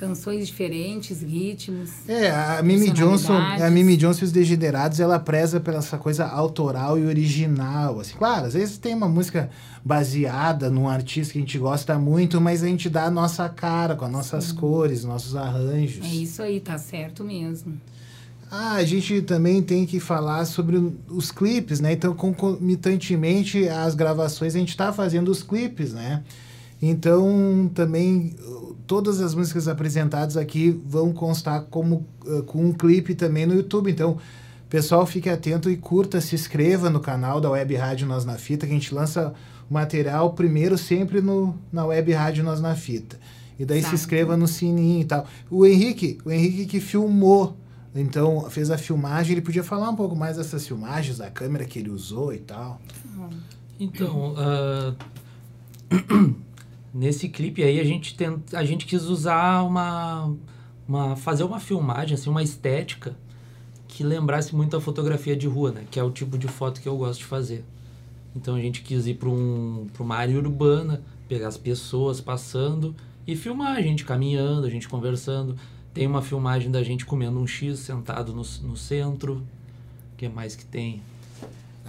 Canções 0.00 0.46
diferentes, 0.46 1.20
ritmos. 1.20 1.90
É, 2.08 2.30
a 2.30 2.62
Mimi 2.62 2.88
Johnson, 2.88 3.34
a 3.34 3.68
Mimi 3.68 3.98
Johnson 3.98 4.22
e 4.22 4.24
os 4.24 4.32
Degenerados, 4.32 4.98
ela 4.98 5.18
preza 5.18 5.60
pela 5.60 5.76
essa 5.76 5.98
coisa 5.98 6.24
autoral 6.24 6.98
e 6.98 7.04
original, 7.04 8.00
assim. 8.00 8.14
Claro, 8.16 8.46
às 8.46 8.54
vezes 8.54 8.78
tem 8.78 8.94
uma 8.94 9.06
música 9.06 9.50
baseada 9.84 10.70
num 10.70 10.88
artista 10.88 11.34
que 11.34 11.38
a 11.38 11.42
gente 11.42 11.58
gosta 11.58 11.98
muito, 11.98 12.40
mas 12.40 12.62
a 12.62 12.66
gente 12.66 12.88
dá 12.88 13.04
a 13.04 13.10
nossa 13.10 13.46
cara, 13.50 13.94
com 13.94 14.06
as 14.06 14.10
nossas 14.10 14.52
cores, 14.52 15.04
nossos 15.04 15.36
arranjos. 15.36 16.02
É 16.02 16.08
isso 16.08 16.42
aí, 16.42 16.60
tá 16.60 16.78
certo 16.78 17.22
mesmo. 17.22 17.78
Ah, 18.50 18.76
a 18.76 18.84
gente 18.84 19.20
também 19.20 19.62
tem 19.62 19.84
que 19.84 20.00
falar 20.00 20.46
sobre 20.46 20.78
os 21.10 21.30
clipes, 21.30 21.78
né? 21.78 21.92
Então, 21.92 22.14
concomitantemente 22.14 23.68
às 23.68 23.94
gravações, 23.94 24.56
a 24.56 24.58
gente 24.58 24.70
está 24.70 24.94
fazendo 24.94 25.30
os 25.30 25.42
clipes, 25.42 25.92
né? 25.92 26.24
Então, 26.80 27.70
também 27.74 28.34
uh, 28.40 28.74
todas 28.86 29.20
as 29.20 29.34
músicas 29.34 29.68
apresentadas 29.68 30.36
aqui 30.36 30.70
vão 30.86 31.12
constar 31.12 31.62
como 31.70 32.06
uh, 32.24 32.42
com 32.44 32.64
um 32.64 32.72
clipe 32.72 33.14
também 33.14 33.46
no 33.46 33.54
YouTube. 33.54 33.90
Então, 33.90 34.18
pessoal, 34.68 35.04
fique 35.06 35.28
atento 35.28 35.70
e 35.70 35.76
curta, 35.76 36.20
se 36.20 36.34
inscreva 36.34 36.88
no 36.88 37.00
canal 37.00 37.40
da 37.40 37.50
Web 37.50 37.74
Rádio 37.74 38.06
Nós 38.06 38.24
na 38.24 38.36
Fita, 38.36 38.66
que 38.66 38.72
a 38.72 38.74
gente 38.74 38.94
lança 38.94 39.34
o 39.68 39.74
material 39.74 40.32
primeiro 40.32 40.78
sempre 40.78 41.20
no, 41.20 41.54
na 41.72 41.84
Web 41.84 42.12
Rádio 42.12 42.44
Nós 42.44 42.60
na 42.60 42.74
Fita. 42.74 43.18
E 43.58 43.64
daí 43.64 43.82
se 43.82 43.90
Tá. 43.90 43.94
inscreva 43.94 44.36
no 44.36 44.48
sininho 44.48 45.02
e 45.02 45.04
tal. 45.04 45.26
O 45.50 45.66
Henrique, 45.66 46.18
o 46.24 46.30
Henrique 46.30 46.64
que 46.64 46.80
filmou 46.80 47.56
então, 47.94 48.48
fez 48.48 48.70
a 48.70 48.78
filmagem, 48.78 49.32
ele 49.32 49.40
podia 49.40 49.64
falar 49.64 49.90
um 49.90 49.96
pouco 49.96 50.14
mais 50.14 50.36
dessas 50.36 50.66
filmagens, 50.66 51.18
da 51.18 51.28
câmera 51.28 51.64
que 51.64 51.78
ele 51.78 51.90
usou 51.90 52.32
e 52.32 52.38
tal. 52.38 52.80
Então, 53.78 54.34
ah, 54.36 54.94
nesse 56.92 57.28
clipe 57.28 57.62
aí 57.62 57.80
a 57.80 57.84
gente 57.84 58.16
tenta, 58.16 58.58
a 58.58 58.64
gente 58.64 58.86
quis 58.86 59.04
usar 59.04 59.62
uma, 59.62 60.34
uma 60.86 61.16
fazer 61.16 61.44
uma 61.44 61.60
filmagem 61.60 62.14
assim, 62.14 62.30
uma 62.30 62.42
estética 62.42 63.16
que 63.88 64.04
lembrasse 64.04 64.54
muito 64.54 64.76
a 64.76 64.80
fotografia 64.80 65.36
de 65.36 65.46
rua, 65.46 65.72
né? 65.72 65.84
Que 65.90 65.98
é 65.98 66.02
o 66.02 66.10
tipo 66.10 66.38
de 66.38 66.46
foto 66.46 66.80
que 66.80 66.88
eu 66.88 66.96
gosto 66.96 67.20
de 67.20 67.26
fazer. 67.26 67.64
Então 68.34 68.54
a 68.54 68.60
gente 68.60 68.82
quis 68.82 69.06
ir 69.06 69.14
para 69.14 69.28
um, 69.28 69.88
pra 69.92 70.02
uma 70.02 70.16
área 70.16 70.36
urbana, 70.38 71.02
pegar 71.28 71.48
as 71.48 71.56
pessoas 71.56 72.20
passando 72.20 72.94
e 73.26 73.34
filmar 73.34 73.76
a 73.76 73.82
gente 73.82 74.04
caminhando, 74.04 74.66
a 74.66 74.70
gente 74.70 74.88
conversando. 74.88 75.56
Tem 75.92 76.06
uma 76.06 76.22
filmagem 76.22 76.70
da 76.70 76.82
gente 76.82 77.04
comendo 77.04 77.40
um 77.40 77.46
X 77.46 77.80
sentado 77.80 78.32
no, 78.32 78.42
no 78.62 78.76
centro. 78.76 79.42
O 80.12 80.16
que 80.16 80.28
mais 80.28 80.54
que 80.54 80.64
tem? 80.64 81.02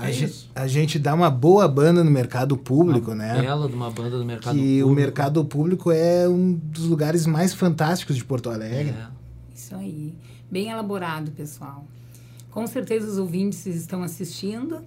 A, 0.02 0.10
É 0.10 0.12
gen- 0.14 0.28
isso. 0.28 0.50
a 0.56 0.68
gente 0.68 0.98
dá 1.00 1.14
uma 1.14 1.30
boa 1.30 1.68
banda 1.68 2.04
no 2.04 2.10
mercado 2.12 2.58
público, 2.58 3.12
uma 3.12 3.18
né? 3.18 3.42
Bela 3.42 3.68
de 3.68 3.76
uma 3.76 3.92
banda 3.92 4.18
do 4.18 4.26
mercado 4.26 4.56
Que 4.58 4.82
o 4.82 4.88
público. 4.88 4.96
mercado 5.02 5.46
público 5.46 5.92
é 5.92 6.28
um 6.28 6.54
dos 6.54 6.86
lugares 6.86 7.26
mais 7.26 7.54
fantásticos 7.54 8.16
de 8.16 8.24
Porto 8.26 8.50
Alegre. 8.50 8.90
É. 8.98 9.08
Isso 9.54 9.76
aí. 9.76 10.14
Bem 10.50 10.70
elaborado, 10.70 11.32
pessoal. 11.32 11.86
Com 12.50 12.66
certeza 12.68 13.08
os 13.10 13.18
ouvintes 13.18 13.66
estão 13.66 14.04
assistindo 14.04 14.80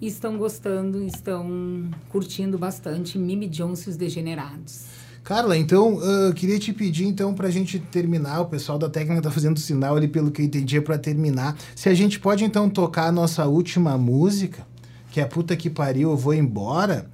e 0.00 0.06
estão 0.06 0.38
gostando, 0.38 1.02
estão 1.04 1.90
curtindo 2.08 2.56
bastante 2.56 3.18
Mimi 3.18 3.46
Jones 3.48 3.86
e 3.86 3.90
os 3.90 3.96
Degenerados. 3.96 4.86
Carla, 5.22 5.56
então, 5.56 5.94
uh, 5.94 6.32
queria 6.34 6.58
te 6.58 6.72
pedir, 6.72 7.06
então, 7.06 7.34
para 7.34 7.48
a 7.48 7.50
gente 7.50 7.78
terminar, 7.78 8.40
o 8.40 8.46
pessoal 8.46 8.78
da 8.78 8.88
técnica 8.88 9.22
tá 9.22 9.30
fazendo 9.30 9.60
sinal 9.60 9.96
ali, 9.96 10.08
pelo 10.08 10.30
que 10.30 10.42
eu 10.42 10.46
entendi, 10.46 10.78
é 10.78 10.80
para 10.80 10.98
terminar. 10.98 11.56
Se 11.76 11.88
a 11.88 11.94
gente 11.94 12.18
pode, 12.18 12.42
então, 12.42 12.68
tocar 12.68 13.06
a 13.06 13.12
nossa 13.12 13.46
última 13.46 13.96
música, 13.98 14.66
que 15.10 15.20
é 15.20 15.24
Puta 15.24 15.54
Que 15.56 15.68
Pariu, 15.68 16.10
Eu 16.10 16.16
Vou 16.16 16.34
Embora, 16.34 17.06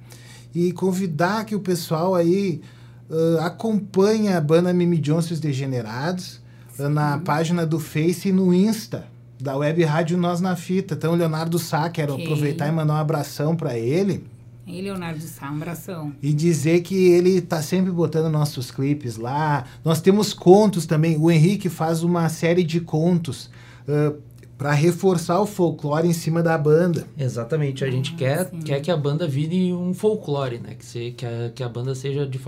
e 0.55 0.71
convidar 0.71 1.45
que 1.45 1.55
o 1.55 1.59
pessoal 1.59 2.15
aí 2.15 2.61
uh, 3.09 3.39
acompanhe 3.41 4.29
a 4.29 4.41
banda 4.41 4.73
Mimi 4.73 4.97
Johnson 4.97 5.33
os 5.33 5.39
Degenerados 5.39 6.39
uh, 6.79 6.89
na 6.89 7.19
página 7.19 7.65
do 7.65 7.79
Face 7.79 8.29
e 8.29 8.31
no 8.31 8.53
Insta 8.53 9.05
da 9.39 9.55
Web 9.55 9.83
Rádio 9.83 10.17
Nós 10.17 10.41
na 10.41 10.55
Fita. 10.55 10.95
Então, 10.95 11.13
Leonardo 11.13 11.59
Sá, 11.59 11.89
quero 11.89 12.13
okay. 12.13 12.25
aproveitar 12.25 12.67
e 12.67 12.71
mandar 12.71 12.93
um 12.93 12.97
abração 12.97 13.55
para 13.55 13.77
ele. 13.77 14.25
E 14.67 14.81
Leonardo 14.81 15.21
Sá, 15.21 15.49
um 15.49 15.55
abração. 15.55 16.13
E 16.21 16.33
dizer 16.33 16.81
que 16.81 16.93
ele 16.93 17.39
tá 17.39 17.61
sempre 17.61 17.89
botando 17.89 18.29
nossos 18.29 18.69
clipes 18.69 19.15
lá. 19.15 19.65
Nós 19.83 20.01
temos 20.01 20.33
contos 20.33 20.85
também. 20.85 21.17
O 21.17 21.31
Henrique 21.31 21.69
faz 21.69 22.03
uma 22.03 22.27
série 22.27 22.63
de 22.63 22.81
contos 22.81 23.49
uh, 23.87 24.21
para 24.57 24.73
reforçar 24.73 25.39
o 25.39 25.45
folclore 25.45 26.07
em 26.07 26.13
cima 26.13 26.43
da 26.43 26.57
banda. 26.57 27.07
Exatamente. 27.17 27.85
A 27.85 27.89
gente 27.89 28.11
ah, 28.15 28.17
quer, 28.17 28.51
quer 28.65 28.81
que 28.81 28.91
a 28.91 28.97
banda 28.97 29.25
vire 29.25 29.71
um 29.71 29.93
folclore, 29.93 30.59
né? 30.59 30.75
Que, 30.75 30.85
se, 30.85 31.11
que, 31.11 31.25
a, 31.25 31.51
que 31.55 31.63
a 31.63 31.69
banda 31.69 31.95
seja, 31.95 32.27
de 32.27 32.39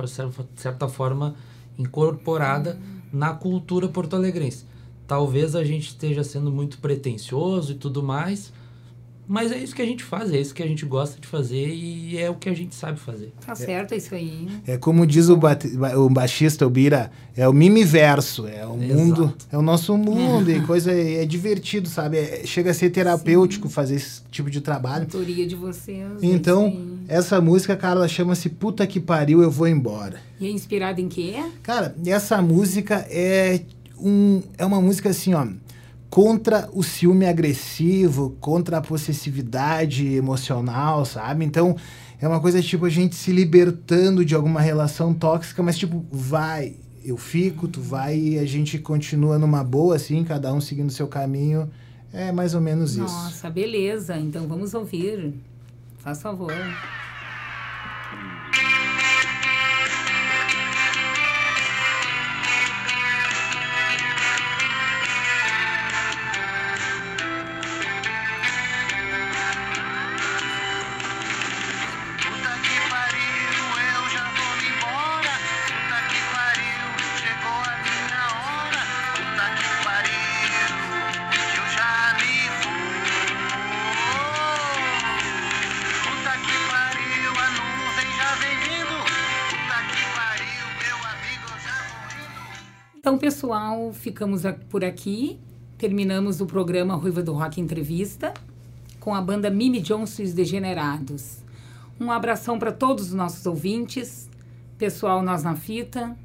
certa 0.58 0.90
forma, 0.90 1.36
incorporada 1.78 2.78
na 3.14 3.34
cultura 3.34 3.88
porto-alegrense. 3.88 4.66
Talvez 5.08 5.56
a 5.56 5.64
gente 5.64 5.88
esteja 5.88 6.24
sendo 6.24 6.52
muito 6.52 6.80
pretencioso 6.80 7.72
e 7.72 7.76
tudo 7.76 8.04
mais, 8.04 8.52
mas 9.30 9.52
é 9.52 9.60
isso 9.60 9.76
que 9.76 9.82
a 9.84 9.86
gente 9.86 10.04
faz, 10.04 10.34
é 10.34 10.42
isso 10.42 10.56
que 10.56 10.64
a 10.64 10.66
gente 10.66 10.84
gosta 10.88 11.22
de 11.22 11.28
fazer 11.28 11.68
e 11.68 12.18
é 12.18 12.32
o 12.32 12.34
que 12.34 12.50
a 12.50 12.54
gente 12.56 12.74
sabe 12.74 13.00
fazer. 13.00 13.32
Tá 13.46 13.54
certo, 13.54 13.94
é, 13.94 13.98
isso 13.98 14.16
aí. 14.16 14.48
É 14.66 14.76
como 14.76 15.06
diz 15.06 15.30
o, 15.30 15.38
ba 15.38 15.56
o 15.96 16.10
baixista, 16.10 16.66
o 16.66 16.70
Bira, 16.70 17.12
é 17.38 17.48
o 17.48 17.54
mimiverso, 17.54 18.48
é 18.48 18.66
o 18.66 18.76
Exato. 18.76 19.00
mundo, 19.00 19.34
é 19.52 19.56
o 19.56 19.62
nosso 19.62 19.96
mundo 19.96 20.50
e 20.50 20.60
coisa, 20.66 20.92
é, 20.92 21.22
é 21.22 21.26
divertido, 21.28 21.88
sabe? 21.88 22.18
É, 22.18 22.42
chega 22.44 22.72
a 22.72 22.74
ser 22.74 22.90
terapêutico 22.90 23.68
Sim. 23.68 23.74
fazer 23.76 23.96
esse 23.98 24.24
tipo 24.32 24.50
de 24.50 24.62
trabalho. 24.62 25.04
A 25.04 25.16
autoria 25.16 25.46
de 25.46 25.56
vocês. 25.56 26.24
É 26.24 26.26
então, 26.26 26.98
essa 27.08 27.40
música, 27.40 27.78
cara, 27.78 28.00
ela 28.00 28.08
chama-se 28.08 28.50
Puta 28.50 28.88
que 28.88 29.00
pariu, 29.00 29.44
eu 29.44 29.52
vou 29.52 29.68
embora. 29.68 30.20
E 30.40 30.48
é 30.48 30.50
inspirada 30.50 31.00
em 31.00 31.08
quê? 31.08 31.36
Cara, 31.62 31.96
essa 32.04 32.42
música 32.42 33.06
é 33.08 33.62
um, 33.96 34.42
é 34.58 34.66
uma 34.66 34.82
música 34.82 35.10
assim, 35.10 35.36
ó 35.36 35.46
contra 36.10 36.70
o 36.74 36.84
ciúme 36.84 37.26
agressivo, 37.26 38.36
contra 38.40 38.78
a 38.78 38.82
possessividade 38.82 40.16
emocional, 40.16 41.06
sabe? 41.06 41.46
Então, 41.46 41.76
é 42.20 42.28
uma 42.28 42.40
coisa 42.40 42.62
tipo 42.62 42.86
a 42.86 42.90
gente 42.90 43.16
se 43.16 43.32
libertando 43.32 44.26
de 44.26 44.34
alguma 44.34 44.60
relação 44.60 45.14
tóxica, 45.14 45.62
mas 45.62 45.78
tipo, 45.78 46.06
vai, 46.12 46.76
eu 47.04 47.16
fico, 47.16 47.68
tu 47.68 47.80
vai 47.80 48.18
e 48.18 48.40
a 48.40 48.46
gente 48.46 48.80
continua 48.80 49.38
numa 49.38 49.64
boa, 49.64 49.96
assim, 49.96 50.24
cada 50.24 50.54
um 50.54 50.60
seguindo 50.60 50.92
seu 50.92 51.08
caminho. 51.08 51.70
É 52.12 52.32
mais 52.32 52.56
ou 52.56 52.62
menos 52.62 52.96
Nossa, 52.96 53.14
isso. 53.14 53.24
Nossa, 53.26 53.50
beleza. 53.50 54.18
Então 54.18 54.48
vamos 54.48 54.74
ouvir. 54.74 55.34
Faz 56.00 56.22
favor. 56.22 56.52
Então, 93.10 93.18
pessoal, 93.18 93.92
ficamos 93.92 94.44
por 94.70 94.86
aqui. 94.86 95.40
Terminamos 95.80 96.42
o 96.42 96.46
programa 96.46 96.94
Ruiva 96.94 97.24
do 97.24 97.34
Rock 97.34 97.60
Entrevista 97.60 98.32
com 99.00 99.16
a 99.16 99.20
banda 99.20 99.50
Mimi 99.50 99.82
Johnson 99.82 100.22
e 100.22 100.26
os 100.26 100.34
Degenerados. 100.34 101.40
Um 102.00 102.12
abração 102.12 102.60
para 102.60 102.72
todos 102.72 103.08
os 103.08 103.14
nossos 103.16 103.44
ouvintes. 103.48 104.30
Pessoal, 104.78 105.24
nós 105.24 105.42
na 105.42 105.56
fita. 105.56 106.16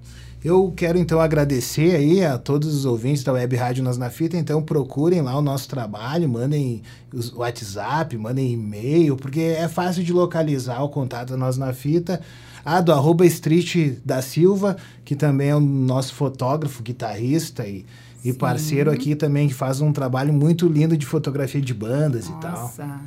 Eu 0.45 0.75
quero 0.77 0.99
então 0.99 1.19
agradecer 1.19 1.97
aí 1.97 2.23
a 2.23 2.37
todos 2.37 2.75
os 2.75 2.85
ouvintes 2.85 3.25
da 3.25 3.33
Web 3.33 3.57
Rádio 3.57 3.83
Nós 3.83 3.97
na 3.97 4.11
Fita. 4.11 4.37
Então 4.37 4.63
procurem 4.63 5.23
lá 5.23 5.39
o 5.39 5.41
nosso 5.41 5.67
trabalho, 5.67 6.29
mandem 6.29 6.83
o 7.11 7.39
WhatsApp, 7.39 8.15
mandem 8.19 8.53
e-mail, 8.53 9.17
porque 9.17 9.41
é 9.41 9.67
fácil 9.69 10.05
de 10.05 10.13
localizar 10.13 10.83
o 10.83 10.91
contato 10.91 11.35
Nós 11.35 11.57
na 11.57 11.73
Fita. 11.73 12.21
Ah, 12.65 12.81
do 12.81 12.93
arroba 12.93 13.27
Street 13.27 13.99
da 14.05 14.23
Silva, 14.23 14.77
que 15.05 15.15
também 15.15 15.51
é 15.51 15.57
o 15.57 15.61
nosso 15.61 16.15
fotógrafo, 16.15 16.83
guitarrista 16.83 17.67
e, 17.67 17.85
e 18.25 18.33
parceiro 18.33 18.91
aqui 18.91 19.15
também, 19.15 19.49
que 19.49 19.55
faz 19.55 19.81
um 19.81 19.93
trabalho 19.93 20.33
muito 20.33 20.67
lindo 20.67 20.97
de 20.97 21.05
fotografia 21.05 21.61
de 21.61 21.75
bandas 21.75 22.29
Nossa. 22.29 22.83
e 22.83 22.87
tal. 22.87 23.01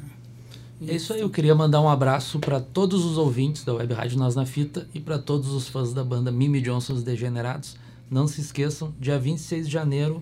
É 0.86 0.96
isso 0.96 1.12
aí, 1.12 1.22
eu 1.22 1.30
queria 1.30 1.56
mandar 1.56 1.82
um 1.82 1.90
abraço 1.90 2.38
para 2.38 2.60
todos 2.60 3.04
os 3.04 3.18
ouvintes 3.18 3.64
da 3.64 3.74
Web 3.74 3.96
Rádio 3.96 4.20
Nós 4.20 4.36
na 4.36 4.46
Fita 4.46 4.88
e 4.94 5.00
para 5.00 5.18
todos 5.18 5.50
os 5.50 5.68
fãs 5.68 5.92
da 5.92 6.04
banda 6.04 6.32
Mimi 6.32 6.62
Johnson 6.62 6.94
os 6.94 7.04
Degenerados. 7.04 7.76
Não 8.12 8.28
se 8.28 8.42
esqueçam, 8.42 8.94
dia 9.00 9.18
26 9.18 9.66
de 9.66 9.74
janeiro, 9.74 10.22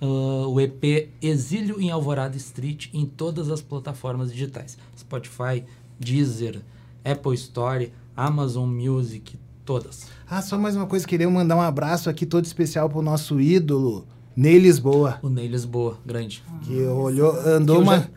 uh, 0.00 0.48
o 0.48 0.60
EP 0.60 1.10
Exílio 1.20 1.80
em 1.80 1.90
Alvorada 1.90 2.36
Street 2.36 2.86
em 2.94 3.04
todas 3.04 3.50
as 3.50 3.60
plataformas 3.60 4.32
digitais: 4.32 4.78
Spotify, 4.96 5.64
Deezer, 5.98 6.60
Apple 7.04 7.34
Store, 7.34 7.92
Amazon 8.18 8.68
Music, 8.68 9.38
todas. 9.64 10.08
Ah, 10.28 10.42
só 10.42 10.58
mais 10.58 10.74
uma 10.74 10.86
coisa, 10.86 11.06
queria 11.06 11.30
mandar 11.30 11.54
um 11.54 11.60
abraço 11.60 12.10
aqui 12.10 12.26
todo 12.26 12.44
especial 12.44 12.90
pro 12.90 13.00
nosso 13.00 13.40
ídolo, 13.40 14.04
Ney 14.36 14.58
Lisboa. 14.58 15.20
O 15.22 15.28
Ney 15.28 15.46
Lisboa, 15.46 15.96
grande. 16.04 16.42
Que 16.62 16.82
olhou, 16.82 17.30
andou 17.46 17.76
eu 17.76 17.82
uma... 17.82 17.98
Já, 17.98 18.08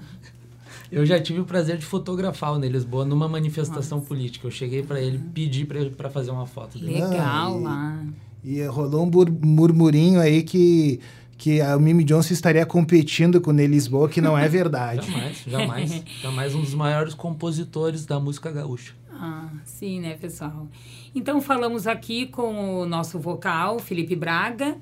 eu 0.92 1.06
já 1.06 1.22
tive 1.22 1.42
o 1.42 1.46
prazer 1.46 1.78
de 1.78 1.86
fotografar 1.86 2.52
o 2.52 2.58
Ney 2.58 2.72
Lisboa 2.72 3.06
numa 3.06 3.28
manifestação 3.28 4.00
Nossa. 4.00 4.08
política. 4.08 4.48
Eu 4.48 4.52
cheguei 4.52 4.82
para 4.82 5.00
ele, 5.00 5.20
pedi 5.20 5.66
para 5.66 6.10
fazer 6.10 6.32
uma 6.32 6.48
foto 6.48 6.80
dele. 6.80 6.94
Legal 6.94 7.20
ah, 7.20 7.60
lá. 7.60 8.04
E, 8.44 8.58
e 8.58 8.66
rolou 8.66 9.06
um 9.06 9.12
murmurinho 9.46 10.20
aí 10.20 10.42
que 10.42 11.00
que 11.42 11.60
a 11.60 11.76
Mimi 11.80 12.04
Johnson 12.04 12.36
estaria 12.36 12.64
competindo 12.68 13.42
com 13.42 13.50
o 13.50 13.54
Ney 13.54 13.66
Lisboa, 13.66 14.08
que 14.08 14.22
não 14.22 14.38
é 14.38 14.46
verdade. 14.48 15.12
jamais, 15.12 15.44
jamais. 15.48 16.04
jamais 16.22 16.54
um 16.54 16.62
dos 16.62 16.76
maiores 16.76 17.16
compositores 17.16 18.06
da 18.06 18.20
música 18.20 18.52
gaúcha. 18.52 18.94
Ah, 19.12 19.50
sim, 19.66 20.00
né, 20.00 20.16
pessoal? 20.22 20.68
Então 21.16 21.42
falamos 21.42 21.88
aqui 21.88 22.28
com 22.28 22.82
o 22.82 22.86
nosso 22.86 23.18
vocal, 23.18 23.80
Felipe 23.80 24.16
Braga, 24.16 24.78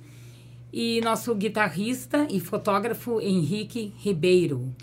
e 0.74 1.00
nosso 1.00 1.34
guitarrista 1.34 2.28
e 2.30 2.41
fotógrafo 2.41 3.22
Henrique 3.22 3.93
Ribeiro. 3.98 4.76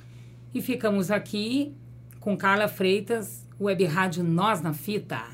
E 0.54 0.62
ficamos 0.62 1.10
aqui 1.10 1.74
com 2.20 2.38
Carla 2.38 2.68
Freitas, 2.68 3.46
Web 3.60 3.84
Rádio 3.84 4.24
Nós 4.24 4.62
na 4.62 4.72
Fita. 4.72 5.24